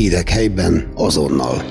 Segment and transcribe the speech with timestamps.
[0.00, 1.64] Hírek helyben azonnal.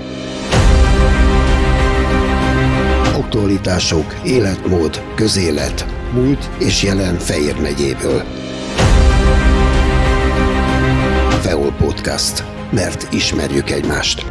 [3.16, 8.24] Aktualitások, életmód, közélet, múlt és jelen Fejér megyéből.
[11.42, 12.44] Feol Podcast.
[12.72, 14.26] Mert ismerjük egymást.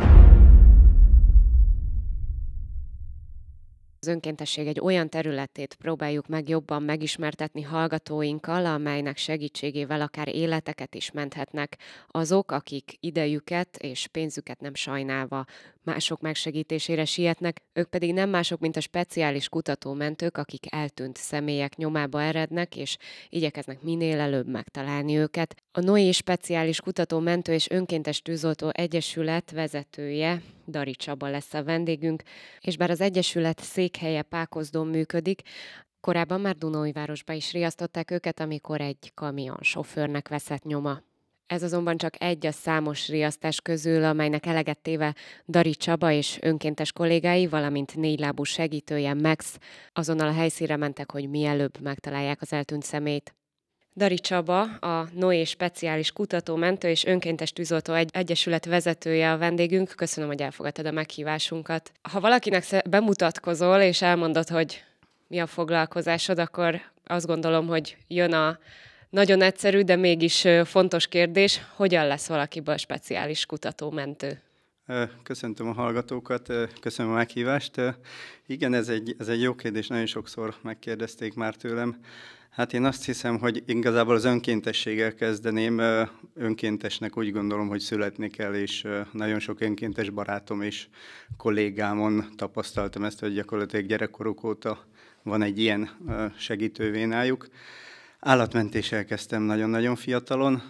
[4.08, 11.10] Az önkéntesség egy olyan területét próbáljuk meg jobban megismertetni hallgatóinkkal, amelynek segítségével akár életeket is
[11.10, 15.44] menthetnek azok, akik idejüket és pénzüket nem sajnálva
[15.88, 22.22] mások megsegítésére sietnek, ők pedig nem mások, mint a speciális kutatómentők, akik eltűnt személyek nyomába
[22.22, 22.96] erednek, és
[23.28, 25.54] igyekeznek minél előbb megtalálni őket.
[25.72, 32.22] A NOI Speciális Kutatómentő és Önkéntes Tűzoltó Egyesület vezetője, Dari Csaba lesz a vendégünk,
[32.60, 35.42] és bár az Egyesület székhelye Pákozdon működik,
[36.00, 41.07] Korábban már Dunóivárosba is riasztották őket, amikor egy kamion sofőrnek veszett nyoma.
[41.48, 45.14] Ez azonban csak egy a számos riasztás közül, amelynek eleget téve
[45.46, 49.58] Dari Csaba és önkéntes kollégái, valamint négylábú segítője Max
[49.92, 53.34] azonnal a helyszínre mentek, hogy mielőbb megtalálják az eltűnt szemét.
[53.94, 59.92] Dari Csaba, a Noé Speciális Kutatómentő és Önkéntes Tűzoltó egy- Egyesület vezetője a vendégünk.
[59.96, 61.92] Köszönöm, hogy elfogadtad a meghívásunkat.
[62.12, 64.84] Ha valakinek bemutatkozol és elmondod, hogy
[65.26, 68.58] mi a foglalkozásod, akkor azt gondolom, hogy jön a
[69.10, 74.40] nagyon egyszerű, de mégis fontos kérdés, hogyan lesz valakiből speciális kutatómentő?
[75.22, 77.80] Köszöntöm a hallgatókat, köszönöm a meghívást.
[78.46, 81.96] Igen, ez egy, ez egy jó kérdés, nagyon sokszor megkérdezték már tőlem.
[82.50, 85.82] Hát én azt hiszem, hogy igazából az önkéntességgel kezdeném.
[86.34, 90.88] Önkéntesnek úgy gondolom, hogy születni kell, és nagyon sok önkéntes barátom és
[91.36, 94.86] kollégámon tapasztaltam ezt, hogy gyakorlatilag gyerekkoruk óta
[95.22, 95.90] van egy ilyen
[96.38, 97.48] segítővénájuk.
[98.20, 100.62] Állatmentéssel kezdtem nagyon-nagyon fiatalon,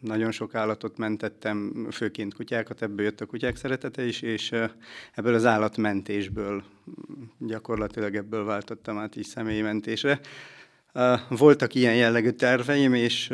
[0.00, 4.52] nagyon sok állatot mentettem, főként kutyákat, ebből jött a kutyák szeretete is, és
[5.14, 6.62] ebből az állatmentésből,
[7.38, 10.20] gyakorlatilag ebből váltottam át így személyi mentésre.
[11.28, 13.32] Voltak ilyen jellegű terveim, és,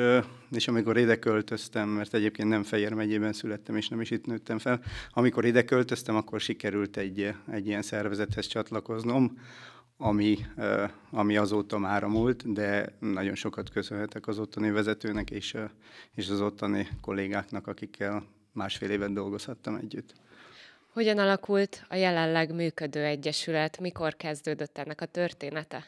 [0.50, 4.58] és amikor ide költöztem, mert egyébként nem Fejér megyében születtem, és nem is itt nőttem
[4.58, 4.80] fel,
[5.12, 9.38] amikor ide költöztem, akkor sikerült egy, egy ilyen szervezethez csatlakoznom,
[9.98, 10.38] ami,
[11.10, 15.56] ami azóta már múlt, de nagyon sokat köszönhetek az ottani vezetőnek és,
[16.14, 18.22] és az ottani kollégáknak, akikkel
[18.52, 20.12] másfél évet dolgozhattam együtt.
[20.92, 23.80] Hogyan alakult a jelenleg működő egyesület?
[23.80, 25.84] Mikor kezdődött ennek a története?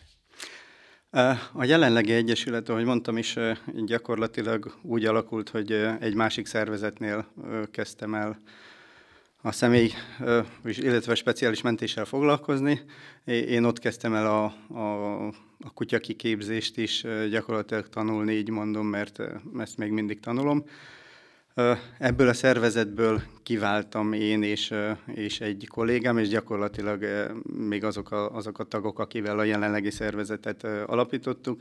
[1.52, 3.36] A jelenlegi egyesület, ahogy mondtam is,
[3.84, 7.26] gyakorlatilag úgy alakult, hogy egy másik szervezetnél
[7.70, 8.38] kezdtem el
[9.42, 9.90] a személy,
[10.64, 12.80] illetve speciális mentéssel foglalkozni.
[13.24, 14.44] Én ott kezdtem el a,
[14.78, 15.26] a,
[15.60, 15.98] a kutya
[16.74, 19.22] is gyakorlatilag tanulni, így mondom, mert
[19.58, 20.64] ezt még mindig tanulom.
[21.98, 24.74] Ebből a szervezetből kiváltam én és,
[25.06, 27.04] és egy kollégám, és gyakorlatilag
[27.68, 31.60] még azok a, azok a tagok, akivel a jelenlegi szervezetet alapítottuk.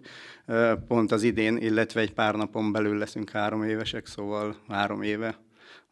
[0.87, 5.37] Pont az idén, illetve egy pár napon belül leszünk három évesek, szóval három éve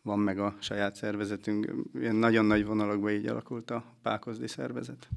[0.02, 1.74] van meg a saját szervezetünk.
[1.94, 5.08] Ilyen nagyon nagy vonalakban így alakult a Pákozdi szervezet.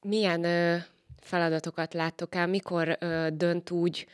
[0.00, 0.76] Milyen ö,
[1.20, 2.46] feladatokat láttok el?
[2.46, 4.06] Mikor ö, dönt úgy,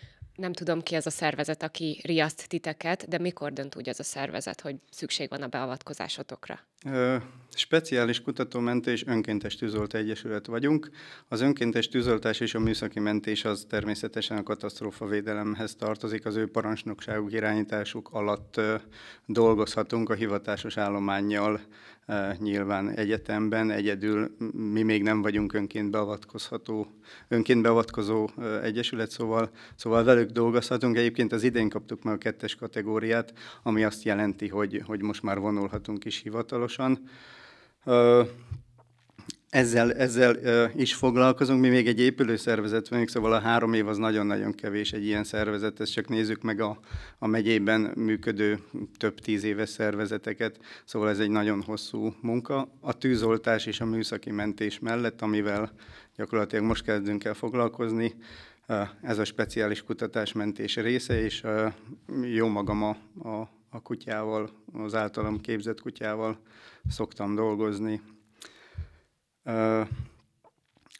[0.42, 4.02] nem tudom ki az a szervezet, aki riaszt titeket, de mikor dönt úgy az a
[4.02, 6.60] szervezet, hogy szükség van a beavatkozásotokra?
[6.84, 7.16] Ö,
[7.54, 10.90] speciális kutatómentő és önkéntes tűzolt egyesület vagyunk.
[11.28, 16.26] Az önkéntes tűzoltás és a műszaki mentés az természetesen a katasztrófavédelemhez tartozik.
[16.26, 18.74] Az ő parancsnokságuk irányításuk alatt ö,
[19.26, 21.60] dolgozhatunk a hivatásos állományjal
[22.38, 26.86] nyilván egyetemben, egyedül mi még nem vagyunk önként beavatkozható,
[27.28, 28.28] önként beavatkozó
[28.62, 30.96] egyesület, szóval, szóval velük dolgozhatunk.
[30.96, 35.38] Egyébként az idén kaptuk meg a kettes kategóriát, ami azt jelenti, hogy, hogy most már
[35.38, 37.08] vonulhatunk is hivatalosan.
[39.52, 40.36] Ezzel, ezzel
[40.74, 45.04] is foglalkozunk, mi még egy épülőszervezet vagyunk, szóval a három év az nagyon-nagyon kevés egy
[45.04, 46.78] ilyen szervezet, ezt csak nézzük meg a,
[47.18, 48.58] a megyében működő
[48.96, 52.68] több tíz éves szervezeteket, szóval ez egy nagyon hosszú munka.
[52.80, 55.72] A tűzoltás és a műszaki mentés mellett, amivel
[56.16, 58.14] gyakorlatilag most kezdünk el foglalkozni,
[59.02, 61.42] ez a speciális kutatásmentés része, és
[62.22, 62.96] jó magam a,
[63.28, 66.38] a, a kutyával, az általam képzett kutyával
[66.88, 68.00] szoktam dolgozni,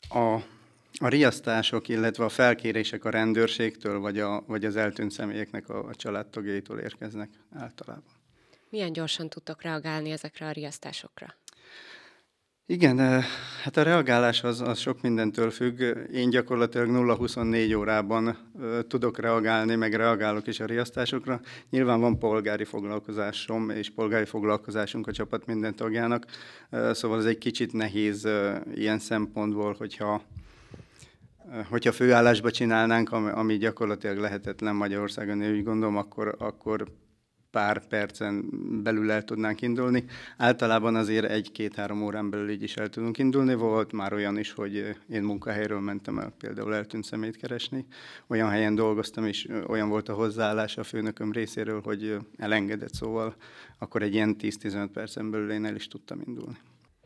[0.09, 0.35] a,
[0.99, 5.94] a riasztások, illetve a felkérések a rendőrségtől, vagy, a, vagy az eltűnt személyeknek a, a
[5.94, 8.21] családtagjaitól érkeznek általában.
[8.69, 11.35] Milyen gyorsan tudtok reagálni ezekre a riasztásokra?
[12.73, 13.23] Igen,
[13.63, 15.81] hát a reagálás az, az sok mindentől függ.
[16.13, 18.37] Én gyakorlatilag 0-24 órában
[18.89, 21.41] tudok reagálni, meg reagálok is a riasztásokra.
[21.71, 26.27] Nyilván van polgári foglalkozásom, és polgári foglalkozásunk a csapat minden tagjának,
[26.93, 28.29] szóval ez egy kicsit nehéz
[28.75, 30.23] ilyen szempontból, hogyha
[31.69, 36.87] hogyha főállásba csinálnánk, ami gyakorlatilag lehetetlen Magyarországon, én úgy gondolom, akkor, akkor
[37.52, 38.44] pár percen
[38.82, 40.04] belül el tudnánk indulni.
[40.37, 43.54] Általában azért egy-két-három órán belül így is el tudunk indulni.
[43.54, 47.87] Volt már olyan is, hogy én munkahelyről mentem el például eltűnt szemét keresni.
[48.26, 53.34] Olyan helyen dolgoztam, és olyan volt a hozzáállás a főnököm részéről, hogy elengedett, szóval
[53.78, 56.56] akkor egy ilyen 10-15 percen belül én el is tudtam indulni.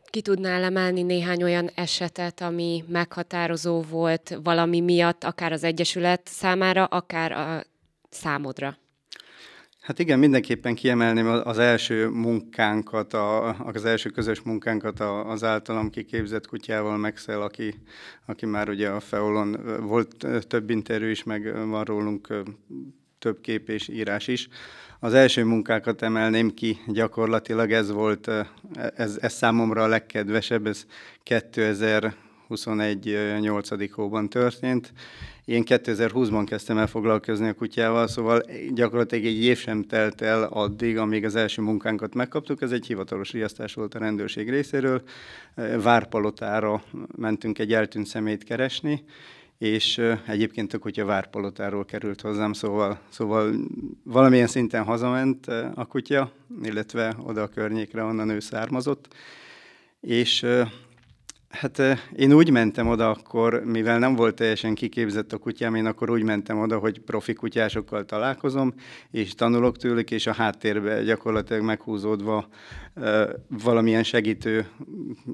[0.09, 6.85] Ki tudnál emelni néhány olyan esetet, ami meghatározó volt valami miatt, akár az Egyesület számára,
[6.85, 7.63] akár a
[8.09, 8.77] számodra?
[9.87, 16.47] Hát igen, mindenképpen kiemelném az első munkánkat, a, az első közös munkánkat az általam kiképzett
[16.47, 17.73] kutyával, Maxel, aki,
[18.25, 22.27] aki már ugye a Feolon volt több interjú is, meg van rólunk
[23.19, 24.47] több kép és írás is.
[24.99, 28.31] Az első munkákat emelném ki, gyakorlatilag ez volt,
[28.95, 30.85] ez, ez számomra a legkedvesebb, ez
[32.47, 33.91] 2021 8.
[33.93, 34.93] hóban történt,
[35.45, 40.97] én 2020-ban kezdtem el foglalkozni a kutyával, szóval gyakorlatilag egy év sem telt el addig,
[40.97, 42.61] amíg az első munkánkat megkaptuk.
[42.61, 45.01] Ez egy hivatalos riasztás volt a rendőrség részéről.
[45.81, 46.83] Várpalotára
[47.15, 49.03] mentünk egy eltűnt szemét keresni,
[49.57, 53.53] és egyébként a kutya Várpalotáról került hozzám, szóval, szóval
[54.03, 56.31] valamilyen szinten hazament a kutya,
[56.63, 59.13] illetve oda a környékre, onnan ő származott,
[60.01, 60.45] és
[61.49, 61.81] Hát
[62.15, 66.23] én úgy mentem oda akkor, mivel nem volt teljesen kiképzett a kutyám, én akkor úgy
[66.23, 68.73] mentem oda, hogy profi kutyásokkal találkozom,
[69.11, 72.47] és tanulok tőlük, és a háttérbe gyakorlatilag meghúzódva
[73.47, 74.67] valamilyen segítő,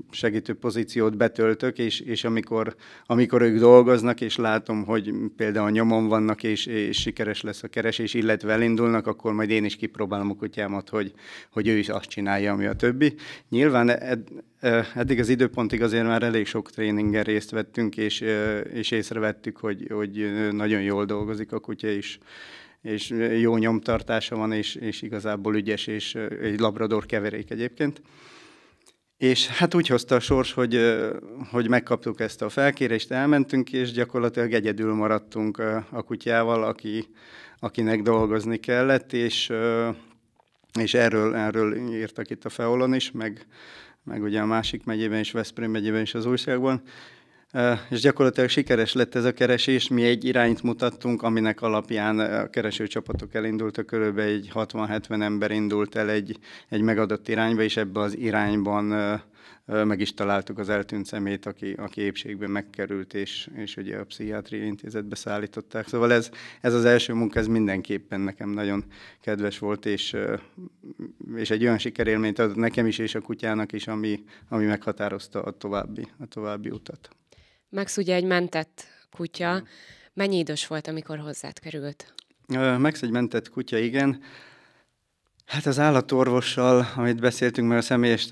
[0.10, 2.76] segítő pozíciót betöltök, és, és amikor,
[3.06, 8.14] amikor ők dolgoznak, és látom, hogy például nyomon vannak, és, és sikeres lesz a keresés,
[8.14, 11.14] illetve elindulnak, akkor majd én is kipróbálom a kutyámat, hogy,
[11.52, 13.16] hogy ő is azt csinálja, ami a többi.
[13.50, 14.28] Nyilván ed,
[14.96, 18.22] eddig az időpontig azért már elég sok tréningen részt vettünk, és,
[18.74, 22.20] és észrevettük, hogy, hogy nagyon jól dolgozik a kutya is
[22.84, 23.10] és
[23.40, 28.02] jó nyomtartása van, és, és igazából ügyes, és egy labrador keverék egyébként.
[29.18, 30.98] És hát úgy hozta a sors, hogy,
[31.52, 35.58] hogy megkaptuk ezt a felkérést, elmentünk, és gyakorlatilag egyedül maradtunk
[35.90, 37.08] a kutyával, aki,
[37.60, 39.52] akinek dolgozni kellett, és,
[40.80, 43.46] és erről, erről írtak itt a Feolon is, meg,
[44.04, 46.82] meg ugye a másik megyében is, Veszprém megyében is az újságban,
[47.90, 49.88] és gyakorlatilag sikeres lett ez a keresés.
[49.88, 56.10] Mi egy irányt mutattunk, aminek alapján a keresőcsapatok elindultak, körülbelül egy 60-70 ember indult el
[56.10, 56.38] egy,
[56.70, 59.22] egy megadott irányba, és ebbe az irányban
[59.66, 64.66] meg is találtuk az eltűnt szemét, aki, aki épségben megkerült, és, és ugye a pszichiátriai
[64.66, 65.88] intézetbe szállították.
[65.88, 66.30] Szóval ez,
[66.62, 68.84] ez az első munka, ez mindenképpen nekem nagyon
[69.22, 70.16] kedves volt, és,
[71.36, 75.52] és egy olyan sikerélményt adott nekem is, és a kutyának is, ami, ami meghatározta a
[75.52, 77.10] további, a további utat.
[77.74, 79.64] Max ugye egy mentett kutya.
[80.14, 82.14] Mennyi idős volt, amikor hozzád került?
[82.78, 84.22] Max egy mentett kutya, igen.
[85.46, 88.28] Hát az állatorvossal, amit beszéltünk, mert a személyes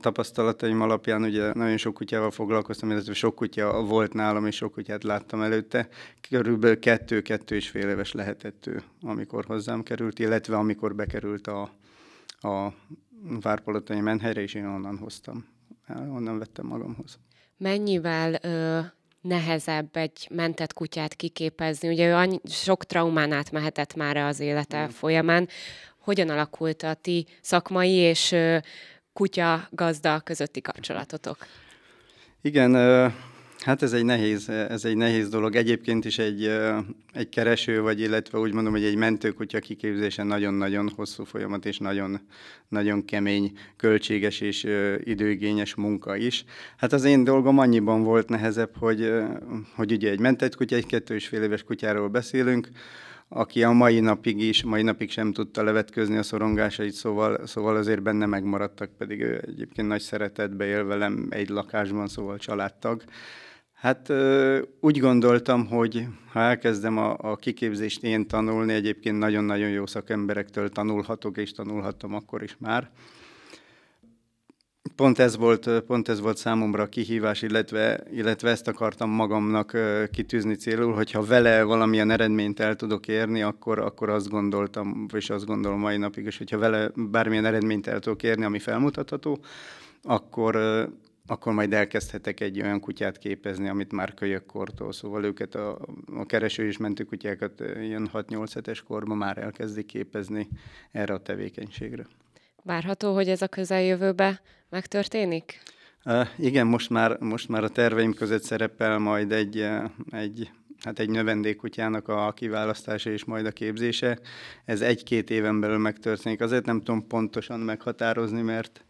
[0.00, 5.02] tapasztalataim alapján ugye nagyon sok kutyával foglalkoztam, illetve sok kutya volt nálam, és sok kutyát
[5.02, 5.88] láttam előtte.
[6.28, 11.62] Körülbelül kettő-kettő és fél éves lehetett ő, amikor hozzám került, illetve amikor bekerült a,
[12.40, 12.72] a
[13.40, 15.46] Várpalotai menhelyre, és én onnan hoztam.
[15.88, 17.18] Onnan vettem magamhoz
[17.56, 18.80] mennyivel ö,
[19.20, 21.88] nehezebb egy mentett kutyát kiképezni.
[21.88, 24.88] Ugye ő annyi, sok traumán átmehetett már az élete mm.
[24.88, 25.48] folyamán.
[25.98, 28.56] Hogyan alakult a ti szakmai és ö,
[29.12, 31.46] kutya gazda közötti kapcsolatotok?
[32.40, 32.74] Igen,
[33.64, 35.56] Hát ez egy nehéz, ez egy nehéz dolog.
[35.56, 36.50] Egyébként is egy,
[37.12, 42.20] egy kereső, vagy illetve úgy mondom, hogy egy mentőkutya kiképzése nagyon-nagyon hosszú folyamat, és nagyon,
[42.68, 44.66] nagyon kemény, költséges és
[45.04, 46.44] időigényes munka is.
[46.76, 49.12] Hát az én dolgom annyiban volt nehezebb, hogy,
[49.74, 52.68] hogy ugye egy mentett kutya, egy kettő és fél éves kutyáról beszélünk,
[53.28, 58.02] aki a mai napig is, mai napig sem tudta levetközni a szorongásait, szóval, szóval azért
[58.02, 63.02] benne megmaradtak, pedig egyébként nagy szeretetbe él velem egy lakásban, szóval családtag.
[63.84, 64.12] Hát
[64.80, 71.36] úgy gondoltam, hogy ha elkezdem a, a kiképzést én tanulni, egyébként nagyon-nagyon jó szakemberektől tanulhatok,
[71.36, 72.90] és tanulhattam akkor is már.
[74.96, 79.76] Pont ez volt, pont ez volt számomra a kihívás, illetve, illetve ezt akartam magamnak
[80.12, 85.46] kitűzni célul, hogyha vele valamilyen eredményt el tudok érni, akkor, akkor azt gondoltam, és azt
[85.46, 89.38] gondolom mai napig is, hogyha vele bármilyen eredményt el tudok érni, ami felmutatható,
[90.02, 90.56] akkor,
[91.26, 95.78] akkor majd elkezdhetek egy olyan kutyát képezni, amit már kölyökkortól, szóval őket a,
[96.14, 100.48] a kereső és mentőkutyákat ilyen 6-8 hetes korban már elkezdik képezni
[100.92, 102.06] erre a tevékenységre.
[102.62, 105.62] Várható, hogy ez a közeljövőbe megtörténik?
[106.04, 109.68] Uh, igen, most már, most már a terveim között szerepel majd egy,
[110.10, 110.50] egy
[110.84, 114.18] hát egy növendékkutyának a kiválasztása és majd a képzése.
[114.64, 116.40] Ez egy-két éven belül megtörténik.
[116.40, 118.84] Azért nem tudom pontosan meghatározni, mert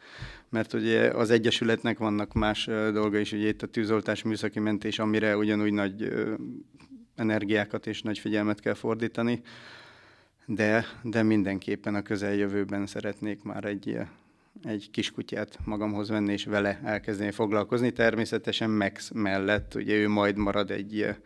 [0.48, 5.36] mert ugye az Egyesületnek vannak más dolga is, ugye itt a tűzoltás műszaki mentés, amire
[5.36, 6.12] ugyanúgy nagy
[7.16, 9.42] energiákat és nagy figyelmet kell fordítani,
[10.46, 13.98] de, de mindenképpen a közeljövőben szeretnék már egy,
[14.62, 17.92] egy kiskutyát magamhoz venni, és vele elkezdeni foglalkozni.
[17.92, 21.16] Természetesen Max mellett, ugye ő majd marad egy,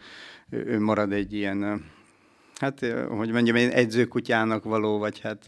[0.50, 1.84] ő marad egy ilyen,
[2.54, 5.44] hát hogy mondjam, egy edzőkutyának való, vagy hát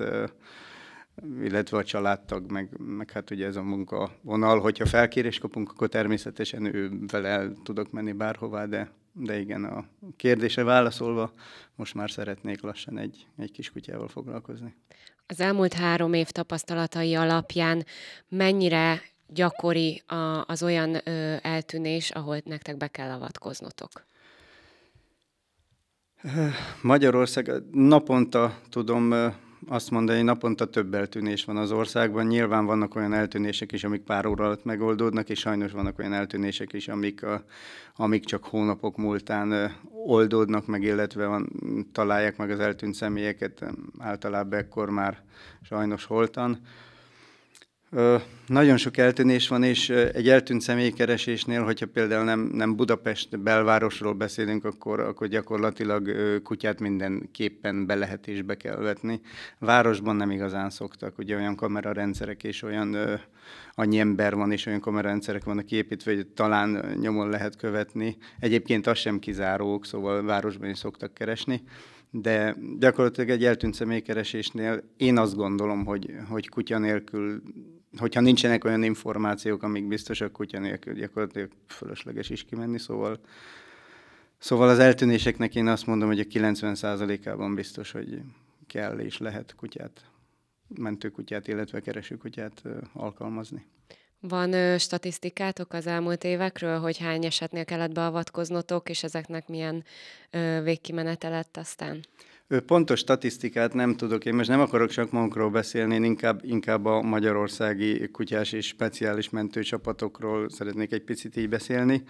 [1.42, 5.88] illetve a családtag, meg, meg hát ugye ez a munka vonal, hogyha felkérés kapunk, akkor
[5.88, 9.84] természetesen ő vele el tudok menni bárhová, de, de igen, a
[10.16, 11.32] kérdése válaszolva,
[11.76, 14.74] most már szeretnék lassan egy, egy kis kutyával foglalkozni.
[15.30, 17.86] Az elmúlt három év tapasztalatai alapján
[18.28, 23.90] mennyire gyakori a, az olyan ö, eltűnés, ahol nektek be kell avatkoznotok?
[26.82, 29.14] Magyarország naponta tudom
[29.68, 32.26] azt mondani, hogy naponta több eltűnés van az országban.
[32.26, 36.72] Nyilván vannak olyan eltűnések is, amik pár óra alatt megoldódnak, és sajnos vannak olyan eltűnések
[36.72, 37.44] is, amik, a,
[37.96, 39.76] amik csak hónapok múltán
[40.06, 41.48] oldódnak meg, illetve van,
[41.92, 43.64] találják meg az eltűnt személyeket,
[43.98, 45.22] általában ekkor már
[45.62, 46.58] sajnos holtan.
[48.46, 54.64] Nagyon sok eltűnés van, és egy eltűnt személykeresésnél, hogyha például nem, nem Budapest belvárosról beszélünk,
[54.64, 59.20] akkor, akkor gyakorlatilag kutyát mindenképpen be lehet és be kell vetni.
[59.58, 62.96] Városban nem igazán szoktak, ugye olyan kamerarendszerek és olyan
[63.74, 68.16] annyi ember van, és olyan kamerarendszerek vannak kiépítve, hogy talán nyomon lehet követni.
[68.38, 71.62] Egyébként az sem kizárók, szóval városban is szoktak keresni
[72.10, 77.42] de gyakorlatilag egy eltűnt személykeresésnél én azt gondolom, hogy, hogy kutya nélkül
[77.98, 83.20] hogyha nincsenek olyan információk, amik biztosak kutya nélkül, gyakorlatilag fölösleges is kimenni, szóval
[84.40, 88.20] Szóval az eltűnéseknek én azt mondom, hogy a 90%-ában biztos, hogy
[88.66, 90.04] kell és lehet kutyát,
[90.68, 93.66] mentőkutyát, illetve keresőkutyát alkalmazni.
[94.20, 99.84] Van ö, statisztikátok az elmúlt évekről, hogy hány esetnél kellett beavatkoznotok, és ezeknek milyen
[100.30, 102.04] ö, végkimenete lett aztán?
[102.66, 107.02] Pontos statisztikát nem tudok, én most nem akarok csak magunkról beszélni, én inkább, inkább a
[107.02, 112.02] magyarországi kutyás és speciális mentőcsapatokról szeretnék egy picit így beszélni.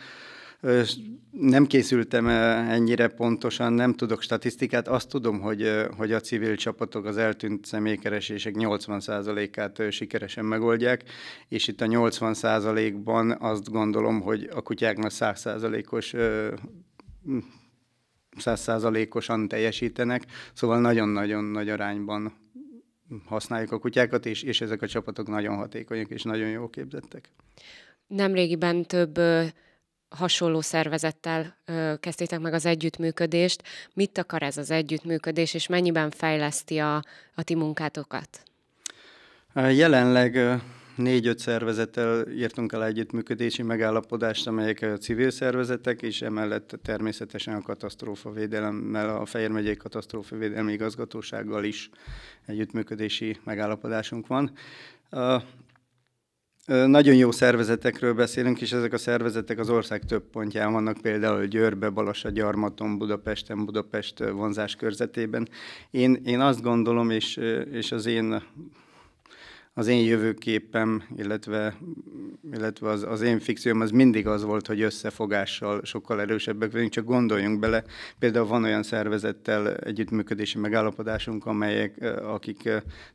[1.30, 4.88] Nem készültem ennyire pontosan, nem tudok statisztikát.
[4.88, 11.02] Azt tudom, hogy, hogy a civil csapatok az eltűnt személykeresések 80%-át sikeresen megoldják,
[11.48, 16.14] és itt a 80%-ban azt gondolom, hogy a kutyáknak 100%-os
[18.36, 22.32] százszázalékosan teljesítenek, szóval nagyon-nagyon nagy arányban
[23.24, 27.30] használjuk a kutyákat, és, és ezek a csapatok nagyon hatékonyak és nagyon jó képzettek.
[28.06, 29.44] Nemrégiben több ö,
[30.08, 33.62] hasonló szervezettel ö, kezdtétek meg az együttműködést.
[33.94, 36.96] Mit akar ez az együttműködés, és mennyiben fejleszti a,
[37.34, 38.42] a ti munkátokat?
[39.54, 40.60] Jelenleg
[41.00, 49.24] négy-öt szervezettel írtunk el együttműködési megállapodást, amelyek civil szervezetek, és emellett természetesen a katasztrófavédelemmel, a
[49.24, 51.90] Fejér megyei katasztrófavédelmi igazgatósággal is
[52.46, 54.52] együttműködési megállapodásunk van.
[56.66, 61.88] Nagyon jó szervezetekről beszélünk, és ezek a szervezetek az ország több pontján vannak, például Győrbe,
[61.88, 65.48] Balassa, Gyarmaton, Budapesten, Budapest vonzás körzetében.
[65.90, 67.36] Én, én azt gondolom, és,
[67.70, 68.42] és az én
[69.74, 71.76] az én jövőképem, illetve,
[72.52, 77.04] illetve az, az én fikcióm az mindig az volt, hogy összefogással sokkal erősebbek vagyunk, csak
[77.04, 77.84] gondoljunk bele.
[78.18, 82.68] Például van olyan szervezettel együttműködési megállapodásunk, amelyek, akik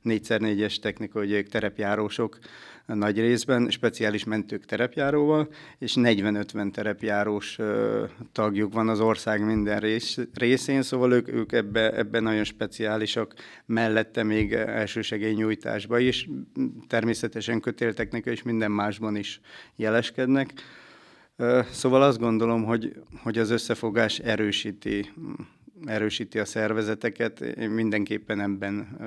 [0.06, 2.38] 4x4-es technika, hogy ők terepjárósok,
[2.86, 7.58] nagy részben, speciális mentők terepjáróval, és 40-50 terepjárós
[8.32, 13.34] tagjuk van az ország minden rész, részén, szóval ők, ők ebbe, ebbe nagyon speciálisak,
[13.66, 16.30] mellette még elsősegélynyújtásba is,
[16.88, 19.42] természetesen kötélteknika és minden másban is
[19.76, 20.54] jeleskednek.
[21.72, 25.12] Szóval azt gondolom, hogy, hogy az összefogás erősíti,
[25.86, 27.42] erősíti a szervezeteket.
[27.42, 28.98] Én mindenképpen ebben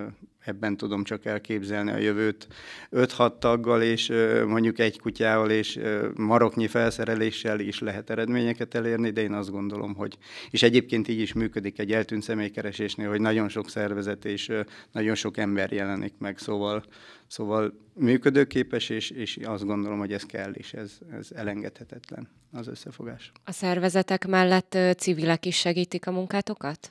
[0.48, 2.48] ebben tudom csak elképzelni a jövőt.
[2.90, 4.12] 5-6 taggal és
[4.46, 5.80] mondjuk egy kutyával és
[6.14, 10.18] maroknyi felszereléssel is lehet eredményeket elérni, de én azt gondolom, hogy,
[10.50, 14.52] és egyébként így is működik egy eltűnt személykeresésnél, hogy nagyon sok szervezet és
[14.92, 16.82] nagyon sok ember jelenik meg, szóval,
[17.26, 23.32] szóval működőképes, és, és azt gondolom, hogy ez kell, és ez, ez elengedhetetlen az összefogás.
[23.44, 26.90] A szervezetek mellett civilek is segítik a munkátokat?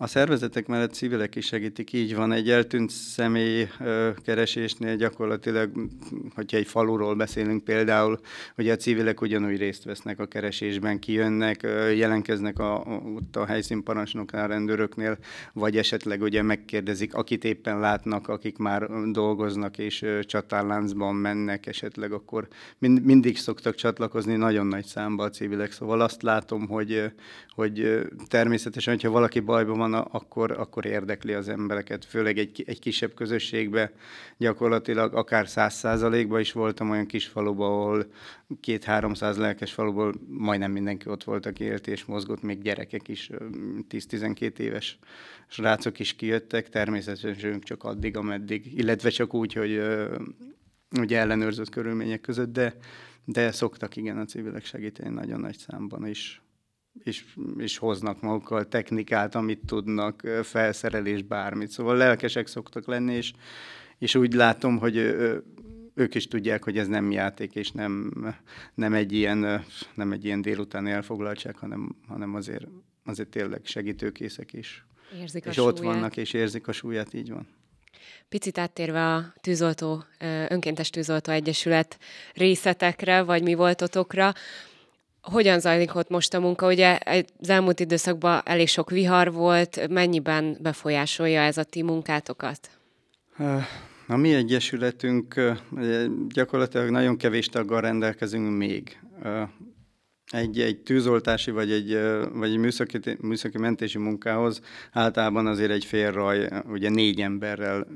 [0.00, 2.32] A szervezetek mellett civilek is segítik, így van.
[2.32, 3.68] Egy eltűnt személy
[4.24, 5.70] keresésnél gyakorlatilag,
[6.34, 8.20] hogyha egy faluról beszélünk például,
[8.54, 11.62] hogy a civilek ugyanúgy részt vesznek a keresésben, kijönnek,
[11.96, 12.84] jelenkeznek a,
[13.16, 15.18] ott a helyszínparancsnoknál, rendőröknél,
[15.52, 22.48] vagy esetleg ugye megkérdezik, akit éppen látnak, akik már dolgoznak és csatárláncban mennek esetleg, akkor
[22.78, 25.72] mind, mindig szoktak csatlakozni nagyon nagy számba a civilek.
[25.72, 27.12] Szóval azt látom, hogy,
[27.54, 32.78] hogy természetesen, hogyha valaki bajban van, van, akkor, akkor érdekli az embereket, főleg egy, egy
[32.78, 33.92] kisebb közösségbe,
[34.36, 38.06] gyakorlatilag akár száz százalékban is voltam olyan kis faluban, ahol
[38.60, 43.30] két-háromszáz lelkes faluból majdnem mindenki ott volt, aki élt és mozgott, még gyerekek is,
[43.88, 44.98] 10-12 éves
[45.46, 49.82] srácok is kijöttek, természetesen csak addig, ameddig, illetve csak úgy, hogy
[51.00, 52.76] ugye ellenőrzött körülmények között, de,
[53.24, 56.42] de szoktak igen a civilek segíteni nagyon nagy számban is
[57.02, 57.24] és,
[57.56, 61.70] és hoznak magukkal technikát, amit tudnak, felszerelés, bármit.
[61.70, 63.32] Szóval lelkesek szoktak lenni, és,
[63.98, 64.96] és úgy látom, hogy
[65.94, 68.12] ők is tudják, hogy ez nem játék, és nem,
[68.74, 69.64] nem, egy, ilyen,
[69.94, 72.66] nem egy ilyen délutáni elfoglaltság, hanem, hanem azért,
[73.04, 74.86] azért tényleg segítőkészek is.
[75.20, 75.94] Érzik és a ott súlyát.
[75.94, 77.46] vannak, és érzik a súlyát, így van.
[78.28, 80.04] Picit áttérve a tűzoltó,
[80.48, 81.98] önkéntes tűzoltó egyesület
[82.34, 84.32] részletekre, vagy mi voltotokra,
[85.30, 86.66] hogyan zajlik ott most a munka?
[86.66, 86.98] Ugye
[87.40, 92.70] az elmúlt időszakban elég sok vihar volt, mennyiben befolyásolja ez a ti munkátokat?
[94.06, 95.56] A mi egyesületünk
[96.28, 99.00] gyakorlatilag nagyon kevés taggal rendelkezünk még.
[100.30, 101.98] Egy, egy tűzoltási vagy egy,
[102.32, 104.60] vagy egy műszaki, műszaki mentési munkához
[104.92, 107.86] általában azért egy fél raj, ugye négy emberrel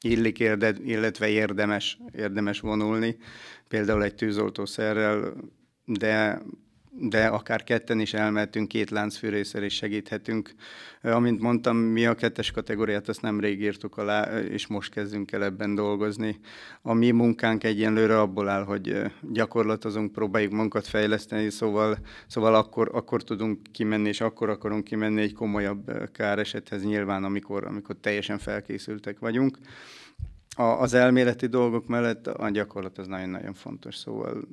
[0.00, 3.16] illik, érde, illetve érdemes, érdemes vonulni.
[3.68, 5.34] Például egy tűzoltószerrel
[5.86, 6.42] de,
[6.98, 10.54] de akár ketten is elmehetünk, két láncfűrészel is segíthetünk.
[11.02, 15.74] Amint mondtam, mi a kettes kategóriát azt nemrég írtuk alá, és most kezdünk el ebben
[15.74, 16.38] dolgozni.
[16.82, 23.22] A mi munkánk egyenlőre abból áll, hogy gyakorlatozunk, próbáljuk munkat fejleszteni, szóval, szóval akkor, akkor
[23.22, 29.58] tudunk kimenni, és akkor akarunk kimenni egy komolyabb káresethez nyilván, amikor, amikor teljesen felkészültek vagyunk.
[30.56, 34.48] A, az elméleti dolgok mellett a gyakorlat az nagyon-nagyon fontos, szóval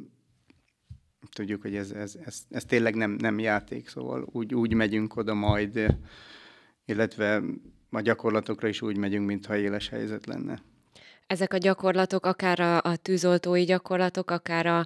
[1.30, 5.34] tudjuk, hogy ez, ez, ez, ez tényleg nem, nem játék, szóval úgy, úgy megyünk oda
[5.34, 5.96] majd,
[6.86, 7.42] illetve
[7.90, 10.62] a gyakorlatokra is úgy megyünk, mintha éles helyzet lenne.
[11.28, 14.86] Ezek a gyakorlatok, akár a, a tűzoltói gyakorlatok, akár a,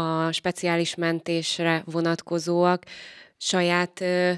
[0.00, 2.84] a speciális mentésre vonatkozóak,
[3.36, 4.32] saját ö,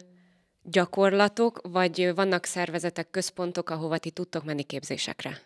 [0.62, 5.40] gyakorlatok, vagy vannak szervezetek, központok, ahova ti tudtok menni képzésekre?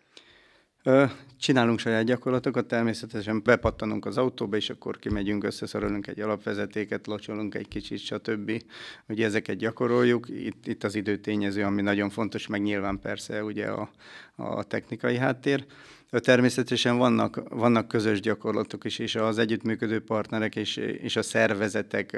[1.38, 7.68] Csinálunk saját gyakorlatokat, természetesen bepattanunk az autóba, és akkor kimegyünk, összeszorolunk egy alapvezetéket, locsolunk egy
[7.68, 8.62] kicsit, stb.
[9.08, 10.28] Ugye ezeket gyakoroljuk.
[10.28, 13.90] Itt, itt az időtényező, ami nagyon fontos, meg nyilván persze ugye a,
[14.36, 15.64] a technikai háttér.
[16.10, 22.16] Természetesen vannak, vannak közös gyakorlatok is, és az együttműködő partnerek és, és a szervezetek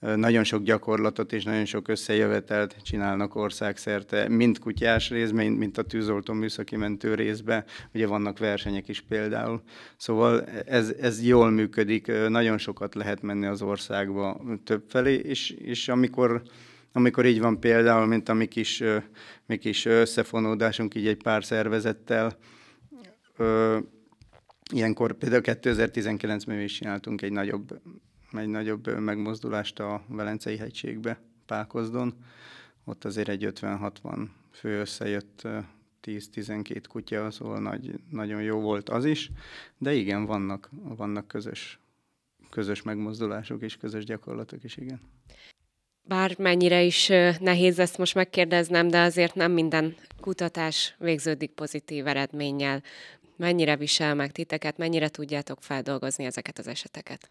[0.00, 6.32] nagyon sok gyakorlatot és nagyon sok összejövetelt csinálnak országszerte, mind kutyás részben, mint a tűzoltó
[6.32, 9.62] műszaki mentő részben, ugye vannak versenyek is például.
[9.96, 16.42] Szóval ez, ez jól működik, nagyon sokat lehet menni az országba többfelé, és, és amikor
[16.92, 18.82] amikor így van például, mint a mi kis,
[19.46, 21.44] mi kis összefonódásunk így egy pár
[23.36, 23.78] ö,
[24.72, 27.80] ilyenkor például 2019-ben is csináltunk egy nagyobb
[28.32, 32.14] egy nagyobb megmozdulást a Velencei hegységbe, Pákozdon.
[32.84, 35.48] Ott azért egy 50-60 fő összejött
[36.02, 39.30] 10-12 kutya, szóval nagy, nagyon jó volt az is,
[39.78, 41.78] de igen, vannak, vannak közös,
[42.50, 45.00] közös megmozdulások és közös gyakorlatok is, igen.
[46.02, 47.06] Bármennyire is
[47.40, 52.82] nehéz ezt most megkérdeznem, de azért nem minden kutatás végződik pozitív eredménnyel.
[53.36, 57.30] Mennyire visel meg titeket, mennyire tudjátok feldolgozni ezeket az eseteket?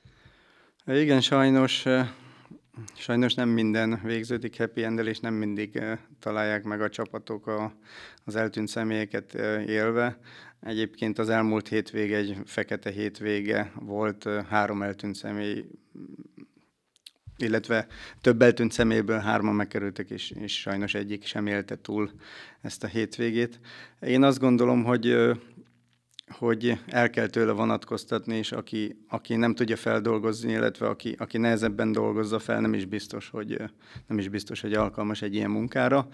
[0.87, 1.85] Igen, sajnos,
[2.93, 5.81] sajnos nem minden végződik happy end és nem mindig
[6.19, 7.73] találják meg a csapatok a,
[8.23, 9.33] az eltűnt személyeket
[9.67, 10.19] élve.
[10.61, 15.65] Egyébként az elmúlt hétvége egy fekete hétvége volt, három eltűnt személy
[17.37, 17.87] illetve
[18.21, 22.11] több eltűnt személyből hárman megkerültek, és, és sajnos egyik sem élte túl
[22.61, 23.59] ezt a hétvégét.
[24.01, 25.17] Én azt gondolom, hogy
[26.27, 31.91] hogy el kell tőle vonatkoztatni, és aki, aki nem tudja feldolgozni, illetve aki, aki nehezebben
[31.91, 33.61] dolgozza fel, nem is biztos, hogy
[34.07, 36.07] nem is biztos, hogy alkalmas egy ilyen munkára,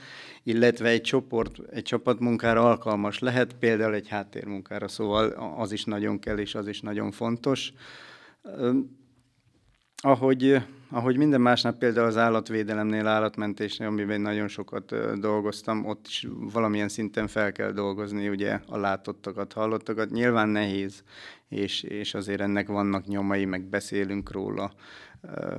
[0.44, 6.38] illetve egy csoport, egy csapatmunkára alkalmas lehet, például egy háttérmunkára, szóval az is nagyon kell,
[6.38, 7.74] és az is nagyon fontos.
[10.04, 16.90] Ahogy, ahogy minden másnap például az állatvédelemnél, állatmentésnél, amiben nagyon sokat dolgoztam, ott is valamilyen
[16.90, 20.10] szinten fel kell dolgozni ugye a látottakat, hallottakat.
[20.10, 21.04] Nyilván nehéz,
[21.50, 24.74] és, és azért ennek vannak nyomai, meg beszélünk róla,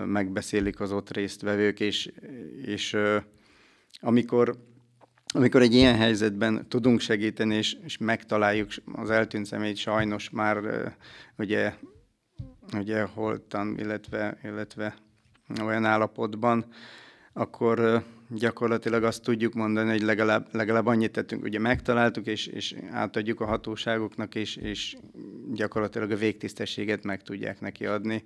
[0.04, 2.12] megbeszélik az ott résztvevők, és,
[2.64, 2.96] és
[4.00, 4.56] amikor
[5.34, 10.58] amikor egy ilyen helyzetben tudunk segíteni, és, és megtaláljuk az eltűnt személyt, sajnos már
[11.38, 11.74] ugye
[12.78, 14.94] ugye holtan, illetve, illetve
[15.62, 16.64] olyan állapotban,
[17.32, 23.40] akkor gyakorlatilag azt tudjuk mondani, hogy legalább, legalább annyit tettünk, ugye megtaláltuk, és, és átadjuk
[23.40, 24.96] a hatóságoknak, és, és
[25.52, 28.24] gyakorlatilag a végtisztességet meg tudják neki adni.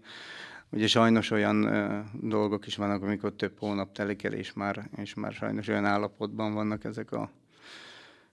[0.70, 5.14] Ugye sajnos olyan uh, dolgok is vannak, amikor több hónap telik el, és már, és
[5.14, 7.30] már sajnos olyan állapotban vannak ezek a,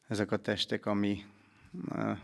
[0.08, 1.24] ezek a testek, ami
[1.96, 2.18] uh,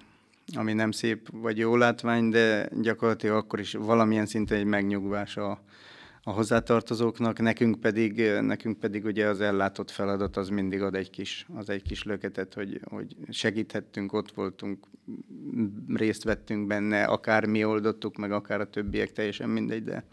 [0.55, 5.63] ami nem szép vagy jó látvány, de gyakorlatilag akkor is valamilyen szinten egy megnyugvás a,
[6.23, 11.45] a hozzátartozóknak, nekünk pedig, nekünk pedig ugye az ellátott feladat az mindig ad egy kis,
[11.55, 14.87] az egy kis löketet, hogy, hogy segíthettünk, ott voltunk,
[15.87, 20.05] részt vettünk benne, akár mi oldottuk, meg akár a többiek, teljesen mindegy, de,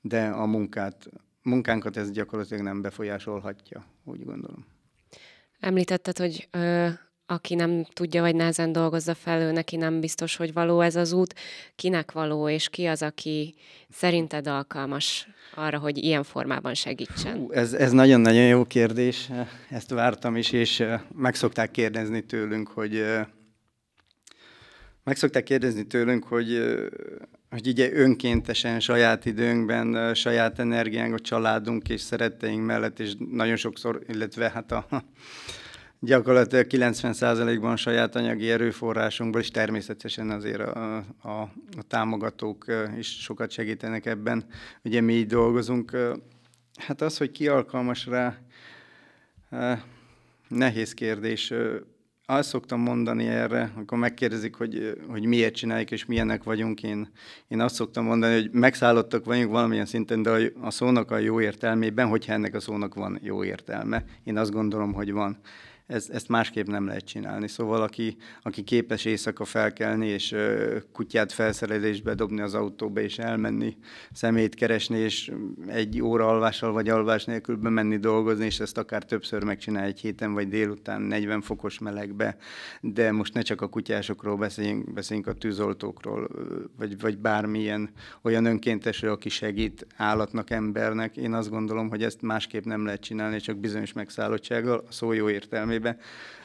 [0.00, 1.10] de a munkát,
[1.42, 4.66] munkánkat ez gyakorlatilag nem befolyásolhatja, úgy gondolom.
[5.60, 6.48] Említetted, hogy
[7.32, 11.12] aki nem tudja, vagy nehezen dolgozza fel, ő neki nem biztos, hogy való ez az
[11.12, 11.34] út.
[11.76, 13.54] Kinek való, és ki az, aki
[13.90, 17.48] szerinted alkalmas arra, hogy ilyen formában segítsen?
[17.50, 19.30] Ez, ez nagyon-nagyon jó kérdés,
[19.70, 23.04] ezt vártam is, és meg szokták kérdezni tőlünk, hogy
[25.04, 26.62] meg szokták kérdezni tőlünk, hogy,
[27.50, 34.02] hogy ugye önkéntesen, saját időnkben, saját energiánk, a családunk és szeretteink mellett, és nagyon sokszor,
[34.08, 34.86] illetve hát a,
[36.04, 41.40] gyakorlatilag 90%-ban saját anyagi erőforrásunkból, és természetesen azért a, a,
[41.76, 42.64] a támogatók
[42.98, 44.44] is sokat segítenek ebben.
[44.84, 45.96] Ugye mi így dolgozunk.
[46.76, 48.38] Hát az, hogy ki alkalmas rá,
[50.48, 51.52] nehéz kérdés.
[52.26, 57.08] Azt szoktam mondani erre, amikor megkérdezik, hogy, hogy miért csináljuk és milyenek vagyunk, én,
[57.48, 62.08] én azt szoktam mondani, hogy megszállottak vagyunk valamilyen szinten, de a szónak a jó értelmében,
[62.08, 64.04] hogyha ennek a szónak van jó értelme.
[64.24, 65.38] Én azt gondolom, hogy van
[65.92, 67.48] ez, ezt másképp nem lehet csinálni.
[67.48, 70.34] Szóval aki, aki képes éjszaka felkelni, és
[70.92, 73.76] kutyát felszerelésbe dobni az autóba, és elmenni,
[74.12, 75.32] szemét keresni, és
[75.66, 80.32] egy óra alvással vagy alvás nélkül bemenni dolgozni, és ezt akár többször megcsinálni egy héten,
[80.32, 82.36] vagy délután 40 fokos melegbe,
[82.80, 86.28] de most ne csak a kutyásokról beszéljünk, beszéljünk a tűzoltókról,
[86.78, 87.90] vagy, vagy bármilyen
[88.22, 91.16] olyan önkéntesről, aki segít állatnak, embernek.
[91.16, 95.28] Én azt gondolom, hogy ezt másképp nem lehet csinálni, csak bizonyos megszállottsággal, a szó jó
[95.28, 95.96] értelmében értelmében.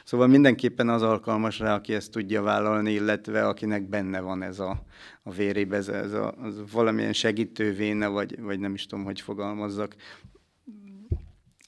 [0.04, 4.82] Szóval mindenképpen az alkalmas rá, aki ezt tudja vállalni, illetve akinek benne van ez a,
[5.22, 9.94] a vérébe, ez, ez a, az valamilyen segítővéne, vagy, vagy nem is tudom, hogy fogalmazzak.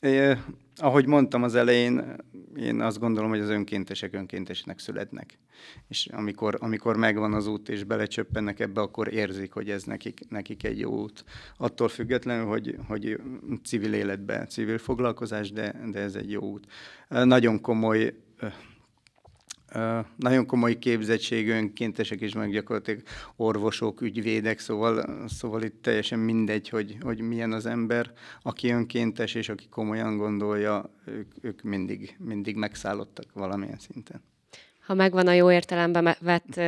[0.00, 0.36] É,
[0.76, 2.16] ahogy mondtam az elején,
[2.56, 5.38] én azt gondolom, hogy az önkéntesek önkéntesnek születnek.
[5.88, 10.64] És amikor, amikor megvan az út, és belecsöppennek ebbe, akkor érzik, hogy ez nekik, nekik
[10.64, 11.24] egy jó út.
[11.56, 13.20] Attól függetlenül, hogy, hogy
[13.64, 16.66] civil életben, civil foglalkozás, de, de ez egy jó út.
[17.08, 18.14] Nagyon komoly
[20.16, 23.02] nagyon komoly képzettségű önkéntesek is, meg gyakorlatilag
[23.36, 29.48] orvosok, ügyvédek, szóval, szóval itt teljesen mindegy, hogy, hogy milyen az ember, aki önkéntes és
[29.48, 34.29] aki komolyan gondolja, ők, ők mindig, mindig megszállottak valamilyen szinten
[34.86, 36.60] ha megvan a jó értelemben vett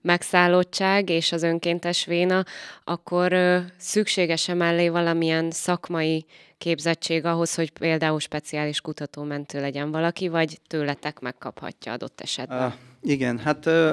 [0.00, 2.44] megszállottság és az önkéntes véna,
[2.84, 3.34] akkor
[3.76, 6.26] szükséges-e mellé valamilyen szakmai
[6.58, 12.66] képzettség ahhoz, hogy például speciális kutatómentő legyen valaki, vagy tőletek megkaphatja adott esetben?
[12.66, 13.92] Uh, igen, hát uh,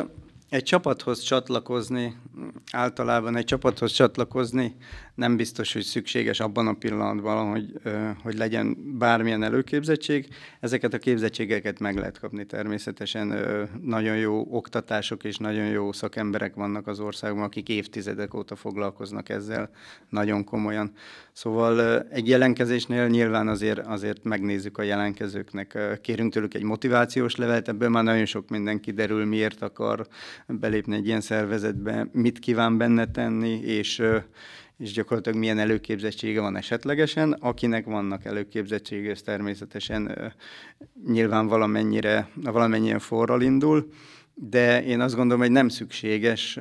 [0.49, 2.17] egy csapathoz csatlakozni,
[2.71, 4.75] általában egy csapathoz csatlakozni
[5.15, 7.73] nem biztos, hogy szükséges abban a pillanatban, hogy,
[8.23, 10.27] hogy legyen bármilyen előképzettség.
[10.59, 13.33] Ezeket a képzettségeket meg lehet kapni természetesen.
[13.81, 19.69] Nagyon jó oktatások és nagyon jó szakemberek vannak az országban, akik évtizedek óta foglalkoznak ezzel
[20.09, 20.91] nagyon komolyan.
[21.31, 27.89] Szóval egy jelenkezésnél nyilván azért, azért megnézzük a jelenkezőknek, kérünk tőlük egy motivációs levelet, ebből
[27.89, 30.07] már nagyon sok minden kiderül, miért akar
[30.47, 34.03] belépni egy ilyen szervezetbe, mit kíván benne tenni, és
[34.77, 37.31] és gyakorlatilag milyen előképzettsége van esetlegesen.
[37.31, 40.33] Akinek vannak előképzettsége, ez természetesen
[41.07, 43.89] nyilván valamennyire, valamennyien forral indul,
[44.33, 46.59] de én azt gondolom, hogy nem szükséges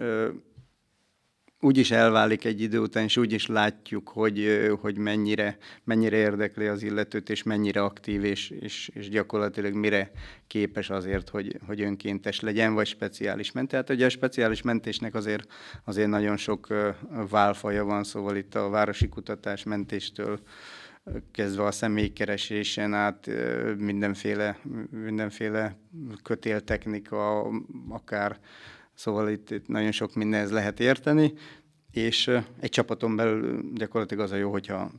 [1.65, 6.67] úgy is elválik egy idő után, és úgy is látjuk, hogy, hogy mennyire, mennyire érdekli
[6.67, 10.11] az illetőt, és mennyire aktív, és, és, és gyakorlatilag mire
[10.47, 13.69] képes azért, hogy, hogy önkéntes legyen, vagy speciális ment.
[13.69, 15.53] Tehát ugye a speciális mentésnek azért,
[15.85, 16.67] azért nagyon sok
[17.31, 20.41] válfaja van, szóval itt a városi kutatás mentéstől
[21.31, 23.31] kezdve a személykeresésen át
[23.79, 24.59] mindenféle,
[24.91, 25.77] mindenféle
[26.23, 27.51] kötéltechnika,
[27.89, 28.39] akár
[28.95, 31.33] Szóval itt, itt nagyon sok mindenhez lehet érteni,
[31.91, 34.91] és egy csapaton belül gyakorlatilag az a jó, hogyha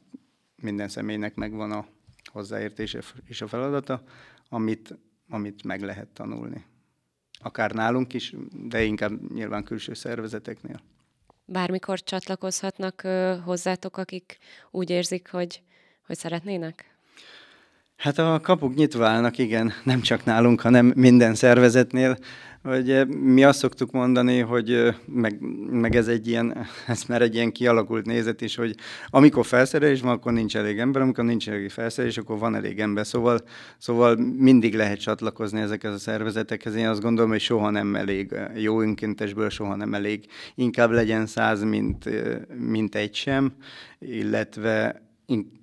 [0.55, 1.85] minden személynek megvan a
[2.31, 4.03] hozzáértése és a feladata,
[4.49, 4.97] amit,
[5.29, 6.65] amit meg lehet tanulni.
[7.39, 10.81] Akár nálunk is, de inkább nyilván külső szervezeteknél.
[11.45, 13.01] Bármikor csatlakozhatnak
[13.43, 14.37] hozzátok, akik
[14.71, 15.61] úgy érzik, hogy,
[16.05, 16.94] hogy szeretnének?
[17.97, 22.17] Hát a kapuk nyitva állnak, igen, nem csak nálunk, hanem minden szervezetnél.
[22.63, 25.37] Hogy eh, mi azt szoktuk mondani, hogy eh, meg,
[25.71, 28.75] meg ez egy ilyen, ez már egy ilyen kialakult nézet is, hogy
[29.07, 33.05] amikor felszerelés van, akkor nincs elég ember, amikor nincs elég felszerelés, akkor van elég ember.
[33.05, 33.39] Szóval,
[33.77, 36.75] szóval mindig lehet csatlakozni ezekhez a szervezetekhez.
[36.75, 40.25] Én azt gondolom, hogy soha nem elég eh, jó önkéntesből, soha nem elég.
[40.55, 42.09] Inkább legyen száz, mint,
[42.59, 43.53] mint egy sem,
[43.99, 45.04] illetve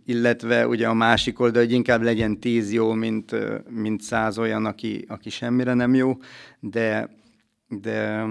[0.05, 3.35] illetve ugye a másik oldal, hogy inkább legyen tíz jó, mint,
[3.70, 6.18] mint száz olyan, aki, aki semmire nem jó,
[6.61, 7.11] de,
[7.68, 8.27] de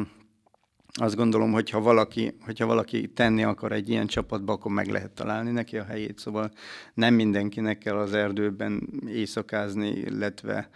[0.94, 5.12] azt gondolom, hogy ha valaki, hogyha valaki tenni akar egy ilyen csapatba, akkor meg lehet
[5.12, 6.20] találni neki a helyét.
[6.20, 6.52] Szóval
[6.94, 10.70] nem mindenkinek kell az erdőben éjszakázni, illetve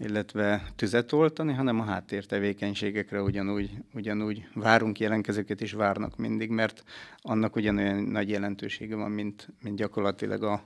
[0.00, 6.84] illetve tüzet oltani, hanem a háttértevékenységekre ugyanúgy, ugyanúgy várunk jelentkezőket, és várnak mindig, mert
[7.18, 10.64] annak ugyanolyan nagy jelentősége van, mint, mint gyakorlatilag a,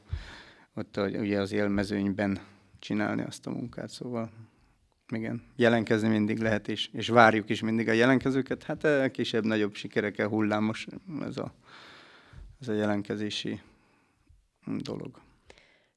[0.75, 2.41] ott a, ugye az élmezőnyben
[2.79, 3.91] csinálni azt a munkát.
[3.91, 4.31] Szóval
[5.09, 8.63] igen, jelenkezni mindig lehet, és, és várjuk is mindig a jelenkezőket.
[8.63, 10.87] Hát eh, kisebb-nagyobb sikerekkel hullámos
[11.21, 11.55] ez a,
[12.61, 13.61] ez a jelenkezési
[14.67, 15.24] dolog.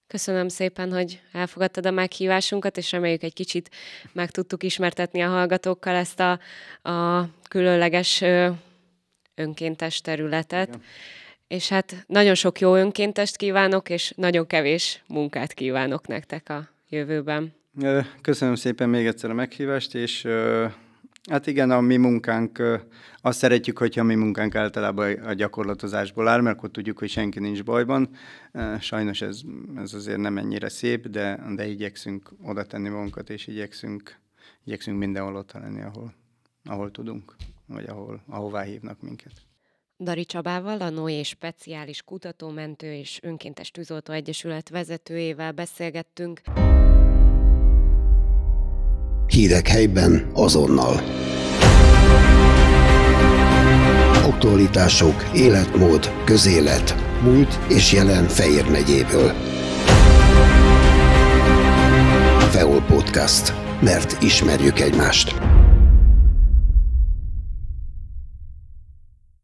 [0.07, 3.69] Köszönöm szépen, hogy elfogadtad a meghívásunkat, és reméljük egy kicsit
[4.11, 6.39] meg tudtuk ismertetni a hallgatókkal ezt a,
[6.91, 8.23] a különleges
[9.35, 10.67] önkéntes területet.
[10.67, 10.81] Igen.
[11.47, 17.53] És hát nagyon sok jó önkéntest kívánok, és nagyon kevés munkát kívánok nektek a jövőben.
[18.21, 20.27] Köszönöm szépen még egyszer a meghívást, és
[21.27, 22.61] Hát igen, a mi munkánk,
[23.21, 27.39] azt szeretjük, hogyha a mi munkánk általában a gyakorlatozásból áll, mert akkor tudjuk, hogy senki
[27.39, 28.09] nincs bajban.
[28.79, 29.41] Sajnos ez,
[29.75, 34.19] ez azért nem ennyire szép, de, de igyekszünk oda tenni magunkat, és igyekszünk,
[34.63, 36.13] igyekszünk mindenhol ott lenni, ahol,
[36.63, 37.35] ahol tudunk,
[37.65, 39.31] vagy ahol, ahová hívnak minket.
[39.97, 46.41] Dari Csabával, a Noé Speciális Kutatómentő és Önkéntes Tűzoltó Egyesület vezetőjével beszélgettünk.
[49.27, 51.01] Hírek helyben azonnal.
[54.25, 59.31] Aktualitások, életmód, közélet, múlt és jelen Fejér megyéből.
[62.49, 63.53] Feol Podcast.
[63.81, 65.46] Mert ismerjük egymást.